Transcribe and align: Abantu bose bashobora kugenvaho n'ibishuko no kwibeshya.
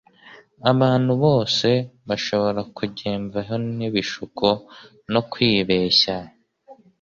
Abantu 0.71 1.11
bose 1.23 1.69
bashobora 2.07 2.61
kugenvaho 2.77 3.53
n'ibishuko 3.77 4.47
no 5.11 5.21
kwibeshya. 5.31 6.15